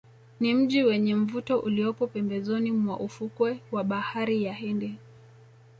[0.39, 4.97] Ni mji wenye mvuto uliopo pembezoni mwa ufukwe wa bahari ya Hindi